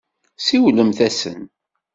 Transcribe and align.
Siwlemt-asen. 0.45 1.39